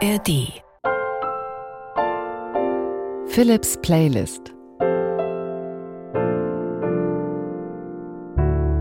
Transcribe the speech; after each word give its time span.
ARD 0.00 0.62
Philips 3.26 3.76
Playlist. 3.82 4.54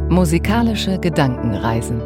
Musikalische 0.09 0.99
Gedankenreisen. 0.99 2.01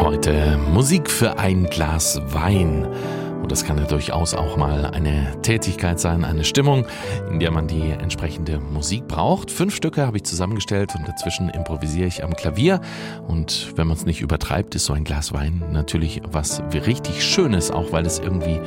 Heute 0.00 0.58
Musik 0.72 1.08
für 1.08 1.38
ein 1.38 1.66
Glas 1.66 2.20
Wein. 2.24 2.88
Und 3.42 3.50
das 3.50 3.64
kann 3.64 3.76
ja 3.76 3.84
durchaus 3.84 4.34
auch 4.34 4.56
mal 4.56 4.86
eine 4.86 5.40
Tätigkeit 5.42 5.98
sein, 5.98 6.24
eine 6.24 6.44
Stimmung, 6.44 6.86
in 7.28 7.40
der 7.40 7.50
man 7.50 7.66
die 7.66 7.90
entsprechende 7.90 8.60
Musik 8.60 9.08
braucht. 9.08 9.50
Fünf 9.50 9.74
Stücke 9.74 10.06
habe 10.06 10.18
ich 10.18 10.22
zusammengestellt 10.22 10.94
und 10.94 11.08
dazwischen 11.08 11.48
improvisiere 11.48 12.06
ich 12.06 12.22
am 12.22 12.34
Klavier. 12.34 12.80
Und 13.26 13.72
wenn 13.76 13.88
man 13.88 13.96
es 13.96 14.06
nicht 14.06 14.20
übertreibt, 14.20 14.76
ist 14.76 14.84
so 14.84 14.92
ein 14.92 15.02
Glas 15.02 15.32
Wein 15.32 15.62
natürlich 15.72 16.22
was 16.24 16.62
richtig 16.72 17.24
Schönes, 17.24 17.72
auch 17.72 17.90
weil 17.90 18.06
es 18.06 18.20
irgendwie 18.20 18.60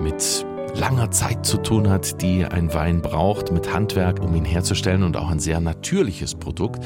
mit 0.00 0.46
langer 0.74 1.10
Zeit 1.10 1.44
zu 1.44 1.58
tun 1.58 1.90
hat, 1.90 2.22
die 2.22 2.46
ein 2.46 2.72
Wein 2.72 3.02
braucht, 3.02 3.52
mit 3.52 3.72
Handwerk, 3.72 4.20
um 4.20 4.34
ihn 4.34 4.46
herzustellen 4.46 5.02
und 5.02 5.16
auch 5.16 5.30
ein 5.30 5.40
sehr 5.40 5.60
natürliches 5.60 6.34
Produkt. 6.34 6.82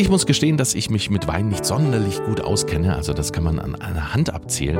Ich 0.00 0.08
muss 0.08 0.24
gestehen, 0.24 0.56
dass 0.56 0.74
ich 0.74 0.88
mich 0.88 1.10
mit 1.10 1.28
Wein 1.28 1.48
nicht 1.48 1.66
sonderlich 1.66 2.24
gut 2.24 2.40
auskenne. 2.40 2.96
Also 2.96 3.12
das 3.12 3.34
kann 3.34 3.44
man 3.44 3.58
an 3.58 3.74
einer 3.74 4.14
Hand 4.14 4.32
abzählen, 4.32 4.78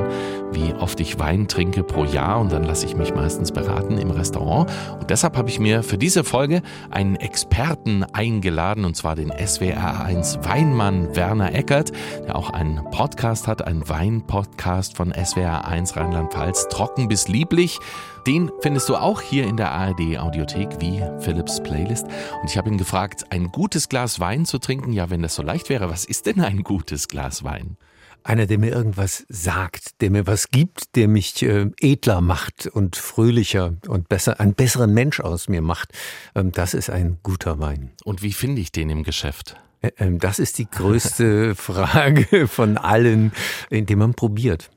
wie 0.50 0.72
oft 0.72 0.98
ich 0.98 1.18
Wein 1.18 1.46
trinke 1.46 1.82
pro 1.82 2.06
Jahr 2.06 2.40
und 2.40 2.50
dann 2.50 2.64
lasse 2.64 2.86
ich 2.86 2.96
mich 2.96 3.14
meistens 3.14 3.52
beraten 3.52 3.98
im 3.98 4.10
Restaurant. 4.10 4.70
Und 4.98 5.10
deshalb 5.10 5.36
habe 5.36 5.50
ich 5.50 5.60
mir 5.60 5.82
für 5.82 5.98
diese 5.98 6.24
Folge 6.24 6.62
einen 6.90 7.16
Experten 7.16 8.02
eingeladen 8.02 8.86
und 8.86 8.96
zwar 8.96 9.14
den 9.14 9.30
SWR1 9.30 10.42
Weinmann 10.42 11.14
Werner 11.14 11.54
Eckert, 11.54 11.92
der 12.26 12.34
auch 12.34 12.48
einen 12.48 12.82
Podcast 12.90 13.46
hat, 13.46 13.66
einen 13.66 13.86
Wein-Podcast 13.86 14.96
von 14.96 15.12
SWR1 15.12 15.96
Rheinland-Pfalz, 15.96 16.68
trocken 16.68 17.08
bis 17.08 17.28
lieblich. 17.28 17.78
Den 18.26 18.50
findest 18.60 18.88
du 18.88 18.96
auch 18.96 19.22
hier 19.22 19.44
in 19.44 19.56
der 19.56 19.72
ARD 19.72 20.18
Audiothek 20.18 20.80
wie 20.80 21.02
Philips 21.20 21.62
Playlist. 21.62 22.04
Und 22.04 22.50
ich 22.50 22.58
habe 22.58 22.68
ihn 22.68 22.76
gefragt, 22.76 23.24
ein 23.30 23.48
gutes 23.48 23.88
Glas 23.88 24.20
Wein 24.20 24.44
zu 24.44 24.58
trinken. 24.58 24.92
Ja, 24.92 25.08
wenn 25.08 25.22
das 25.22 25.34
so 25.34 25.42
leicht 25.42 25.70
wäre, 25.70 25.88
was 25.88 26.04
ist 26.04 26.26
denn 26.26 26.40
ein 26.40 26.62
gutes 26.62 27.08
Glas 27.08 27.44
Wein? 27.44 27.76
Einer, 28.22 28.46
der 28.46 28.58
mir 28.58 28.70
irgendwas 28.70 29.24
sagt, 29.30 30.02
der 30.02 30.10
mir 30.10 30.26
was 30.26 30.50
gibt, 30.50 30.94
der 30.96 31.08
mich 31.08 31.42
äh, 31.42 31.70
edler 31.80 32.20
macht 32.20 32.66
und 32.66 32.96
fröhlicher 32.96 33.76
und 33.88 34.10
besser, 34.10 34.38
einen 34.38 34.52
besseren 34.52 34.92
Mensch 34.92 35.20
aus 35.20 35.48
mir 35.48 35.62
macht. 35.62 35.92
Ähm, 36.34 36.52
das 36.52 36.74
ist 36.74 36.90
ein 36.90 37.16
guter 37.22 37.58
Wein. 37.58 37.92
Und 38.04 38.22
wie 38.22 38.34
finde 38.34 38.60
ich 38.60 38.72
den 38.72 38.90
im 38.90 39.04
Geschäft? 39.04 39.56
Ähm, 39.96 40.18
das 40.18 40.38
ist 40.38 40.58
die 40.58 40.68
größte 40.68 41.54
Frage 41.54 42.46
von 42.46 42.76
allen, 42.76 43.32
indem 43.70 44.00
man 44.00 44.14
probiert. 44.14 44.70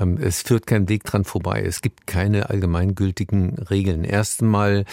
Ähm, 0.00 0.18
es 0.20 0.42
führt 0.42 0.66
kein 0.66 0.88
Weg 0.88 1.04
dran 1.04 1.24
vorbei. 1.24 1.62
Es 1.64 1.82
gibt 1.82 2.06
keine 2.06 2.50
allgemeingültigen 2.50 3.58
Regeln. 3.58 4.04
Erstmal 4.04 4.84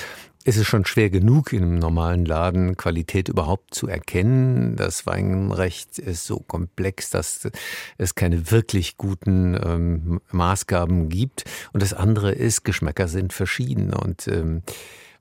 ist 0.47 0.57
es 0.57 0.65
schon 0.65 0.85
schwer 0.85 1.09
genug, 1.09 1.51
in 1.51 1.61
einem 1.61 1.77
normalen 1.77 2.25
Laden 2.25 2.77
Qualität 2.77 3.27
überhaupt 3.27 3.75
zu 3.75 3.87
erkennen. 3.89 4.77
Das 4.77 5.05
Weinrecht 5.05 5.99
ist 5.99 6.25
so 6.25 6.39
komplex, 6.39 7.09
dass 7.09 7.49
es 7.97 8.15
keine 8.15 8.49
wirklich 8.49 8.95
guten 8.95 9.59
ähm, 9.61 10.21
Maßgaben 10.31 11.09
gibt. 11.09 11.43
Und 11.73 11.83
das 11.83 11.93
andere 11.93 12.31
ist, 12.31 12.63
Geschmäcker 12.63 13.09
sind 13.09 13.33
verschieden. 13.33 13.93
Und 13.93 14.29
ähm, 14.29 14.61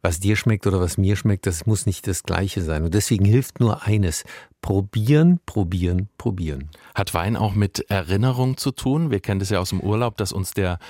was 0.00 0.20
dir 0.20 0.36
schmeckt 0.36 0.68
oder 0.68 0.80
was 0.80 0.96
mir 0.96 1.16
schmeckt, 1.16 1.46
das 1.46 1.66
muss 1.66 1.86
nicht 1.86 2.06
das 2.06 2.22
Gleiche 2.22 2.62
sein. 2.62 2.84
Und 2.84 2.94
deswegen 2.94 3.24
hilft 3.24 3.58
nur 3.58 3.82
eines. 3.82 4.22
Probieren, 4.66 5.38
probieren, 5.46 6.08
probieren. 6.18 6.70
Hat 6.92 7.14
Wein 7.14 7.36
auch 7.36 7.54
mit 7.54 7.88
Erinnerung 7.88 8.56
zu 8.56 8.72
tun? 8.72 9.12
Wir 9.12 9.20
kennen 9.20 9.38
das 9.38 9.50
ja 9.50 9.60
aus 9.60 9.68
dem 9.70 9.78
Urlaub, 9.78 10.16
dass 10.16 10.32
uns 10.32 10.54
der 10.54 10.80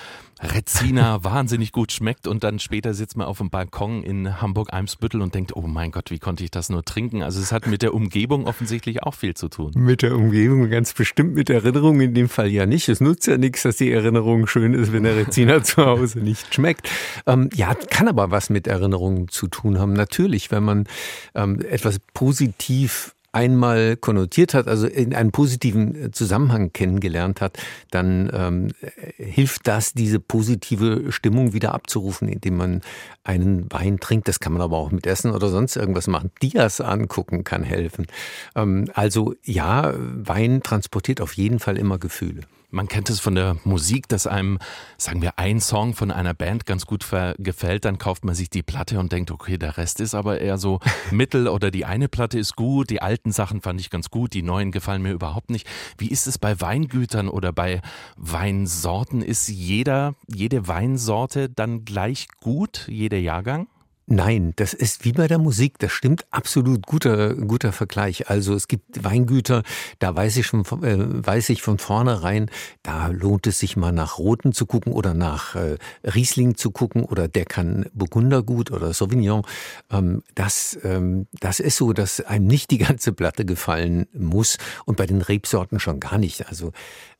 Rezina 0.41 1.23
wahnsinnig 1.23 1.73
gut 1.73 1.91
schmeckt 1.91 2.25
und 2.25 2.43
dann 2.43 2.57
später 2.57 2.95
sitzt 2.95 3.17
man 3.17 3.27
auf 3.27 3.37
dem 3.37 3.51
Balkon 3.51 4.01
in 4.01 4.41
Hamburg-Eimsbüttel 4.41 5.21
und 5.21 5.35
denkt, 5.35 5.55
oh 5.55 5.61
mein 5.61 5.91
Gott, 5.91 6.09
wie 6.09 6.17
konnte 6.17 6.43
ich 6.43 6.49
das 6.49 6.69
nur 6.69 6.83
trinken? 6.85 7.21
Also 7.21 7.39
es 7.39 7.51
hat 7.51 7.67
mit 7.67 7.83
der 7.83 7.93
Umgebung 7.93 8.47
offensichtlich 8.47 9.03
auch 9.03 9.13
viel 9.13 9.35
zu 9.35 9.47
tun. 9.47 9.73
Mit 9.75 10.01
der 10.01 10.15
Umgebung 10.15 10.67
ganz 10.71 10.95
bestimmt, 10.95 11.35
mit 11.35 11.51
Erinnerung 11.51 12.01
in 12.01 12.15
dem 12.15 12.29
Fall 12.29 12.47
ja 12.47 12.65
nicht. 12.65 12.89
Es 12.89 12.99
nutzt 12.99 13.27
ja 13.27 13.37
nichts, 13.37 13.61
dass 13.61 13.77
die 13.77 13.91
Erinnerung 13.91 14.47
schön 14.47 14.73
ist, 14.73 14.91
wenn 14.91 15.03
der 15.03 15.17
Rezina 15.17 15.61
zu 15.63 15.85
Hause 15.85 16.17
nicht 16.17 16.51
schmeckt. 16.51 16.89
Ähm, 17.27 17.51
ja, 17.53 17.75
kann 17.75 18.07
aber 18.07 18.31
was 18.31 18.49
mit 18.49 18.65
Erinnerungen 18.65 19.27
zu 19.27 19.47
tun 19.47 19.77
haben. 19.77 19.93
Natürlich, 19.93 20.49
wenn 20.49 20.63
man 20.63 20.87
ähm, 21.35 21.61
etwas 21.61 21.99
positiv 22.15 23.13
einmal 23.37 23.97
konnotiert 23.97 24.55
hat, 24.55 24.67
also 24.67 24.87
in 24.87 25.13
einem 25.13 25.31
positiven 25.31 25.95
äh, 25.95 26.11
Zusammenhang 26.11 26.73
kennengelernt 26.73 27.39
hat, 27.39 27.59
dann 27.91 28.31
ähm, 28.33 28.71
hilft 29.17 29.67
das, 29.67 29.93
diese 29.93 30.19
positive 30.19 31.11
Stimmung 31.11 31.53
wieder 31.53 31.75
abzurufen, 31.75 32.27
indem 32.29 32.57
man 32.57 32.81
einen 33.23 33.71
Wein 33.71 33.99
trinkt. 33.99 34.27
Das 34.27 34.39
kann 34.39 34.53
man 34.53 34.63
aber 34.63 34.77
auch 34.77 34.89
mit 34.89 35.05
Essen 35.05 35.31
oder 35.31 35.49
sonst 35.49 35.75
irgendwas 35.75 36.07
machen. 36.07 36.31
Dias 36.41 36.81
angucken 36.81 37.43
kann 37.43 37.61
helfen. 37.61 38.07
Ähm, 38.55 38.89
also 38.95 39.35
ja, 39.43 39.93
Wein 39.95 40.63
transportiert 40.63 41.21
auf 41.21 41.33
jeden 41.33 41.59
Fall 41.59 41.77
immer 41.77 41.99
Gefühle. 41.99 42.41
Man 42.69 42.89
kennt 42.89 43.09
es 43.09 43.21
von 43.21 43.33
der 43.33 43.55
Musik, 43.63 44.09
dass 44.09 44.27
einem, 44.27 44.59
sagen 44.97 45.21
wir, 45.21 45.39
ein 45.39 45.61
Song 45.61 45.93
von 45.93 46.11
einer 46.11 46.33
Band 46.33 46.65
ganz 46.65 46.85
gut 46.85 47.05
gefällt, 47.37 47.85
dann 47.85 47.97
kauft 47.97 48.25
man 48.25 48.35
sich 48.35 48.49
die 48.49 48.61
Platte 48.61 48.99
und 48.99 49.13
denkt, 49.13 49.31
okay, 49.31 49.57
der 49.57 49.77
Rest 49.77 50.01
ist 50.01 50.13
aber 50.13 50.41
eher 50.41 50.57
so 50.57 50.79
mittel 51.11 51.47
oder 51.47 51.71
die 51.71 51.85
eine 51.85 52.09
Platte 52.09 52.37
ist 52.37 52.57
gut, 52.57 52.89
die 52.89 53.01
alten 53.01 53.31
Sachen 53.31 53.61
fand 53.61 53.79
ich 53.79 53.89
ganz 53.89 54.09
gut, 54.09 54.33
die 54.33 54.43
neuen 54.43 54.73
gefallen 54.73 55.01
mir 55.01 55.13
überhaupt 55.13 55.49
nicht. 55.49 55.65
Wie 55.97 56.09
ist 56.09 56.27
es 56.27 56.37
bei 56.37 56.59
Weingütern 56.59 57.29
oder 57.29 57.53
bei 57.53 57.81
Weinsorten? 58.17 59.21
Ist 59.21 59.47
jeder, 59.47 60.15
jede 60.27 60.67
Weinsorte 60.67 61.49
dann 61.49 61.85
gleich 61.85 62.27
gut, 62.41 62.85
jeder 62.89 63.17
Jahrgang? 63.17 63.67
Nein, 64.09 64.53
das 64.55 64.73
ist 64.73 65.03
wie 65.03 65.11
bei 65.11 65.27
der 65.27 65.37
Musik. 65.37 65.79
Das 65.79 65.91
stimmt 65.91 66.25
absolut 66.31 66.85
guter 66.85 67.35
guter 67.35 67.73
Vergleich. 67.73 68.29
Also 68.29 68.53
es 68.53 68.69
gibt 68.69 69.03
Weingüter, 69.03 69.63
da 69.99 70.15
weiß 70.15 70.37
ich 70.37 70.47
schon 70.47 70.61
äh, 70.81 71.25
weiß 71.27 71.49
ich 71.49 71.61
von 71.61 71.77
vornherein, 71.77 72.49
da 72.83 73.07
lohnt 73.07 73.47
es 73.47 73.59
sich 73.59 73.75
mal 73.75 73.91
nach 73.91 74.17
Roten 74.17 74.53
zu 74.53 74.65
gucken 74.65 74.93
oder 74.93 75.13
nach 75.13 75.55
äh, 75.55 75.75
Riesling 76.05 76.55
zu 76.55 76.71
gucken 76.71 77.03
oder 77.03 77.27
der 77.27 77.43
kann 77.43 77.87
Burgunder 77.93 78.43
gut 78.43 78.71
oder 78.71 78.93
Sauvignon. 78.93 79.43
Ähm, 79.91 80.23
das 80.35 80.79
ähm, 80.85 81.27
das 81.41 81.59
ist 81.59 81.75
so, 81.75 81.91
dass 81.91 82.21
einem 82.21 82.47
nicht 82.47 82.71
die 82.71 82.77
ganze 82.77 83.11
Platte 83.11 83.43
gefallen 83.43 84.07
muss 84.13 84.57
und 84.85 84.95
bei 84.95 85.05
den 85.05 85.21
Rebsorten 85.21 85.81
schon 85.81 85.99
gar 85.99 86.17
nicht. 86.17 86.47
Also 86.47 86.71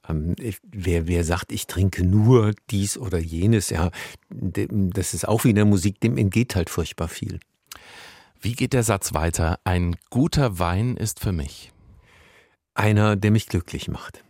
ähm, 0.07 0.35
wer, 0.63 1.07
wer 1.07 1.23
sagt, 1.23 1.51
ich 1.51 1.67
trinke 1.67 2.05
nur 2.05 2.53
dies 2.69 2.97
oder 2.97 3.19
jenes, 3.19 3.69
ja, 3.69 3.91
das 4.29 5.13
ist 5.13 5.27
auch 5.27 5.43
wie 5.43 5.49
in 5.49 5.55
der 5.55 5.65
Musik, 5.65 5.99
dem 5.99 6.17
entgeht 6.17 6.55
halt 6.55 6.69
furchtbar 6.69 7.07
viel. 7.07 7.39
Wie 8.39 8.53
geht 8.53 8.73
der 8.73 8.83
Satz 8.83 9.13
weiter? 9.13 9.59
Ein 9.63 9.95
guter 10.09 10.59
Wein 10.59 10.95
ist 10.95 11.19
für 11.19 11.31
mich. 11.31 11.71
Einer, 12.75 13.15
der 13.15 13.31
mich 13.31 13.47
glücklich 13.47 13.87
macht. 13.87 14.23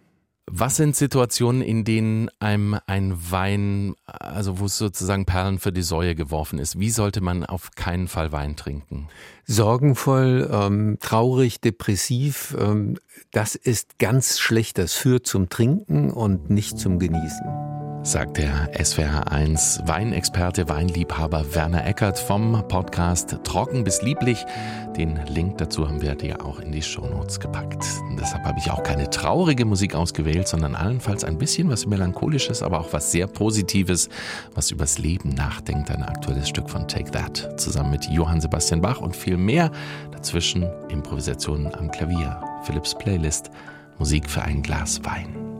Was 0.50 0.78
sind 0.78 0.96
Situationen, 0.96 1.62
in 1.62 1.84
denen 1.84 2.30
einem 2.40 2.80
ein 2.88 3.14
Wein, 3.32 3.96
also 4.06 4.60
wo 4.60 4.66
es 4.66 4.78
sozusagen 4.78 5.26
Perlen 5.26 5.60
für 5.60 5.74
die 5.74 5.82
Säue 5.82 6.16
geworfen 6.16 6.58
ist? 6.58 6.80
Wie 6.80 6.90
sollte 6.90 7.20
man 7.20 7.46
auf 7.46 7.72
keinen 7.72 8.08
Fall 8.08 8.32
Wein 8.32 8.56
trinken? 8.56 9.10
Sorgenvoll, 9.46 10.50
ähm, 10.52 10.98
traurig, 11.02 11.60
depressiv, 11.60 12.56
ähm, 12.60 12.98
das 13.32 13.56
ist 13.56 14.00
ganz 14.00 14.40
schlecht. 14.40 14.78
Das 14.78 14.94
führt 14.94 15.28
zum 15.28 15.50
Trinken 15.50 16.12
und 16.12 16.50
nicht 16.50 16.80
zum 16.80 16.98
Genießen 16.98 17.67
sagt 18.08 18.38
der 18.38 18.74
SWR1 18.74 19.86
Weinexperte, 19.86 20.70
Weinliebhaber 20.70 21.54
Werner 21.54 21.86
Eckert 21.86 22.18
vom 22.18 22.66
Podcast 22.70 23.38
Trocken 23.44 23.84
bis 23.84 24.02
Lieblich. 24.02 24.46
Den 24.96 25.20
Link 25.28 25.58
dazu 25.58 25.90
haben 25.90 26.02
wir 26.02 26.16
dir 26.16 26.46
auch 26.46 26.62
in 26.62 26.72
die 26.72 26.82
Shownotes 26.82 27.42
gepackt. 27.42 27.84
Und 28.10 28.18
deshalb 28.18 28.46
habe 28.46 28.60
ich 28.60 28.72
auch 28.72 28.82
keine 28.82 29.10
traurige 29.10 29.66
Musik 29.66 29.94
ausgewählt, 29.94 30.48
sondern 30.48 30.74
allenfalls 30.74 31.26
ein 31.26 31.38
bisschen 31.38 31.70
was 31.70 31.86
Melancholisches, 31.86 32.64
aber 32.64 32.80
auch 32.80 32.94
was 32.94 33.12
sehr 33.12 33.28
Positives, 33.28 34.08
was 34.56 34.72
übers 34.72 35.00
Leben 35.00 35.30
nachdenkt. 35.30 35.92
Ein 35.92 36.04
aktuelles 36.04 36.48
Stück 36.48 36.70
von 36.70 36.88
Take 36.88 37.12
That 37.12 37.60
zusammen 37.60 37.92
mit 37.92 38.06
Johann 38.10 38.40
Sebastian 38.40 38.80
Bach 38.80 39.02
und 39.02 39.18
viel 39.18 39.36
mehr. 39.36 39.70
Dazwischen 40.12 40.66
Improvisationen 40.88 41.76
am 41.76 41.92
Klavier, 41.92 42.42
Philips 42.64 42.98
Playlist, 42.98 43.52
Musik 44.00 44.30
für 44.30 44.44
ein 44.44 44.62
Glas 44.62 45.04
Wein. 45.04 45.57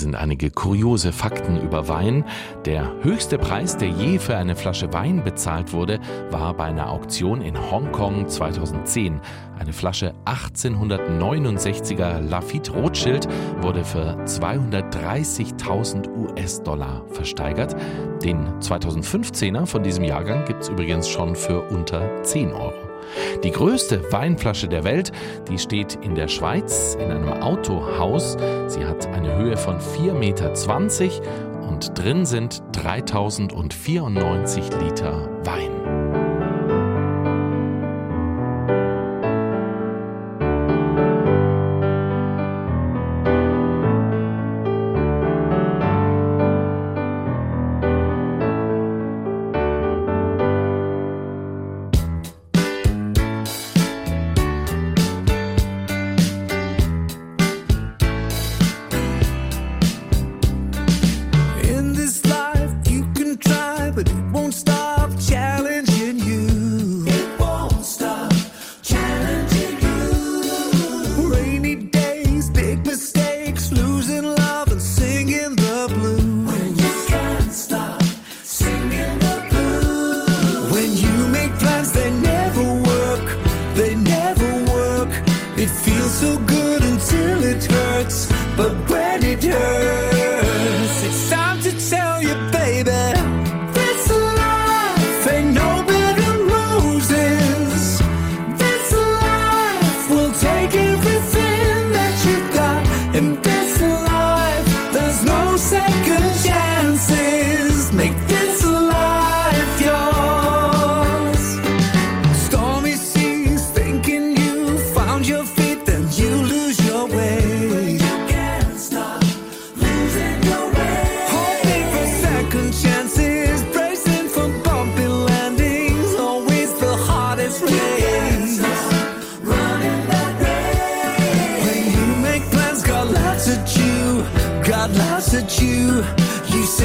Sind 0.00 0.16
einige 0.16 0.50
kuriose 0.50 1.12
Fakten 1.12 1.60
über 1.60 1.86
Wein. 1.88 2.24
Der 2.64 2.90
höchste 3.02 3.38
Preis, 3.38 3.76
der 3.76 3.88
je 3.88 4.18
für 4.18 4.36
eine 4.36 4.56
Flasche 4.56 4.92
Wein 4.92 5.22
bezahlt 5.22 5.72
wurde, 5.72 6.00
war 6.30 6.54
bei 6.54 6.64
einer 6.64 6.90
Auktion 6.90 7.40
in 7.42 7.56
Hongkong 7.70 8.28
2010. 8.28 9.20
Eine 9.58 9.72
Flasche 9.72 10.14
1869er 10.24 12.20
Lafitte 12.20 12.72
Rothschild 12.72 13.28
wurde 13.60 13.84
für 13.84 14.16
230.000 14.24 16.08
US-Dollar 16.16 17.04
versteigert. 17.10 17.76
Den 18.24 18.58
2015er 18.60 19.66
von 19.66 19.82
diesem 19.82 20.04
Jahrgang 20.04 20.44
gibt 20.46 20.62
es 20.62 20.70
übrigens 20.70 21.08
schon 21.08 21.36
für 21.36 21.60
unter 21.68 22.22
10 22.22 22.52
Euro. 22.52 22.89
Die 23.42 23.50
größte 23.50 24.12
Weinflasche 24.12 24.68
der 24.68 24.84
Welt, 24.84 25.12
die 25.48 25.58
steht 25.58 25.98
in 26.02 26.14
der 26.14 26.28
Schweiz 26.28 26.96
in 27.00 27.10
einem 27.10 27.32
Autohaus. 27.42 28.36
Sie 28.68 28.84
hat 28.84 29.06
eine 29.08 29.36
Höhe 29.36 29.56
von 29.56 29.78
4,20 29.78 30.12
Meter 30.14 30.52
und 31.68 31.98
drin 31.98 32.26
sind 32.26 32.62
3094 32.72 34.64
Liter 34.82 35.28
Wein. 35.44 35.99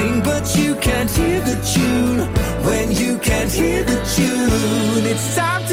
sing, 0.06 0.22
but 0.22 0.56
you 0.56 0.76
can't 0.76 1.10
hear 1.10 1.40
the 1.42 1.56
tune. 1.74 2.20
When 2.66 2.92
you 2.92 3.18
can't 3.20 3.52
hear 3.52 3.84
the 3.84 3.98
tune, 4.16 5.06
it's 5.12 5.36
time. 5.36 5.65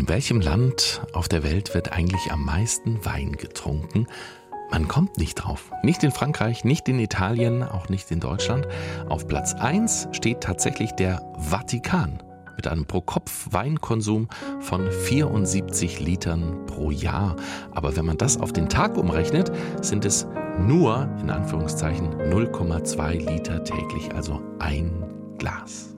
In 0.00 0.08
welchem 0.08 0.40
Land 0.40 1.02
auf 1.12 1.28
der 1.28 1.42
Welt 1.42 1.74
wird 1.74 1.92
eigentlich 1.92 2.32
am 2.32 2.42
meisten 2.42 3.04
Wein 3.04 3.32
getrunken? 3.32 4.06
Man 4.70 4.88
kommt 4.88 5.18
nicht 5.18 5.34
drauf. 5.34 5.70
Nicht 5.82 6.02
in 6.02 6.10
Frankreich, 6.10 6.64
nicht 6.64 6.88
in 6.88 6.98
Italien, 6.98 7.62
auch 7.62 7.90
nicht 7.90 8.10
in 8.10 8.18
Deutschland. 8.18 8.66
Auf 9.10 9.28
Platz 9.28 9.52
1 9.52 10.08
steht 10.12 10.40
tatsächlich 10.40 10.92
der 10.92 11.20
Vatikan 11.38 12.22
mit 12.56 12.66
einem 12.66 12.86
Pro-Kopf-Weinkonsum 12.86 14.30
von 14.60 14.90
74 14.90 16.00
Litern 16.00 16.64
pro 16.64 16.90
Jahr. 16.90 17.36
Aber 17.72 17.94
wenn 17.94 18.06
man 18.06 18.16
das 18.16 18.40
auf 18.40 18.54
den 18.54 18.70
Tag 18.70 18.96
umrechnet, 18.96 19.52
sind 19.82 20.06
es 20.06 20.26
nur 20.58 21.14
in 21.20 21.28
Anführungszeichen 21.28 22.14
0,2 22.14 23.30
Liter 23.30 23.62
täglich, 23.64 24.14
also 24.14 24.40
ein 24.60 25.04
Glas. 25.36 25.94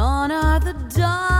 gone 0.00 0.32
are 0.32 0.58
the 0.60 0.72
dawn. 0.96 1.39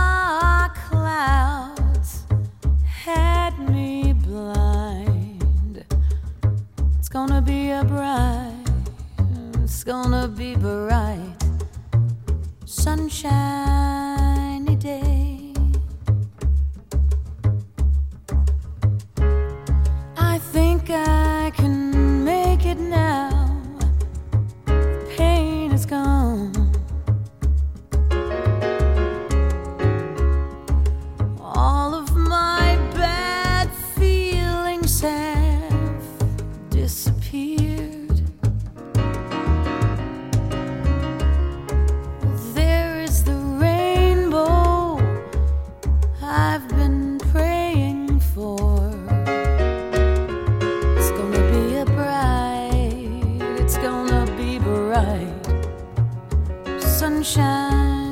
来 57.51 58.10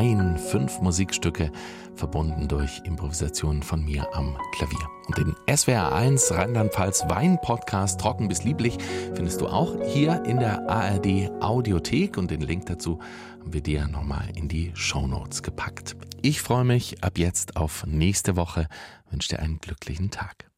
Wein. 0.00 0.38
Fünf 0.38 0.80
Musikstücke 0.80 1.52
verbunden 1.94 2.48
durch 2.48 2.80
Improvisationen 2.84 3.62
von 3.62 3.84
mir 3.84 4.08
am 4.14 4.34
Klavier. 4.52 4.88
Und 5.06 5.18
den 5.18 5.34
SWR1 5.46 6.34
Rheinland-Pfalz 6.34 7.04
Wein 7.08 7.38
Podcast 7.42 8.00
Trocken 8.00 8.26
bis 8.26 8.42
lieblich 8.42 8.78
findest 9.14 9.42
du 9.42 9.48
auch 9.48 9.76
hier 9.84 10.24
in 10.24 10.38
der 10.38 10.66
ARD 10.70 11.30
Audiothek 11.42 12.16
und 12.16 12.30
den 12.30 12.40
Link 12.40 12.64
dazu 12.64 12.98
haben 13.40 13.52
wir 13.52 13.60
dir 13.60 13.88
nochmal 13.88 14.30
in 14.36 14.48
die 14.48 14.70
Show 14.72 15.06
Notes 15.06 15.42
gepackt. 15.42 15.96
Ich 16.22 16.40
freue 16.40 16.64
mich 16.64 17.04
ab 17.04 17.18
jetzt 17.18 17.56
auf 17.56 17.84
nächste 17.86 18.36
Woche, 18.36 18.68
wünsche 19.10 19.28
dir 19.28 19.40
einen 19.40 19.58
glücklichen 19.58 20.10
Tag. 20.10 20.49